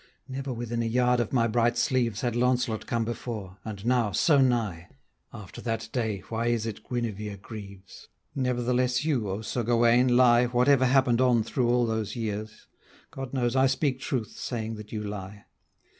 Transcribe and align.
Never 0.27 0.51
within 0.51 0.81
a 0.81 0.87
yard 0.87 1.19
of 1.19 1.31
my 1.31 1.45
bright 1.45 1.77
sleeves 1.77 2.21
Had 2.21 2.35
Launcelot 2.35 2.87
come 2.87 3.05
before: 3.05 3.57
and 3.63 3.85
now, 3.85 4.11
so 4.11 4.39
nigh! 4.41 4.87
After 5.31 5.61
that 5.61 5.89
day 5.93 6.23
why 6.29 6.47
is 6.47 6.65
it 6.65 6.83
Guenevere 6.83 7.37
grieves? 7.37 8.07
Nevertheless 8.33 9.05
you, 9.05 9.29
O 9.29 9.41
Sir 9.43 9.61
Gauwaine, 9.61 10.17
lie, 10.17 10.47
Whatever 10.47 10.87
happened 10.87 11.21
on 11.21 11.43
through 11.43 11.69
all 11.69 11.85
those 11.85 12.15
years, 12.15 12.65
God 13.11 13.31
knows 13.31 13.55
I 13.55 13.67
speak 13.67 13.99
truth, 13.99 14.31
saying 14.39 14.73
that 14.77 14.91
you 14.91 15.03
lie. 15.03 15.45